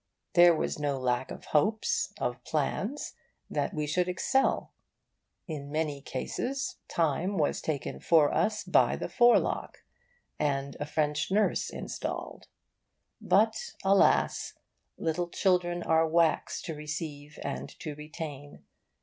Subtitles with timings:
[0.33, 3.13] There was no lack of hopes, of plans,
[3.51, 4.71] that we should excel.
[5.45, 9.83] In many cases Time was taken for us by the forelock,
[10.39, 12.47] and a French nurse installed.
[13.21, 14.53] But alas!
[14.97, 18.63] little children are wax to receive and to retain.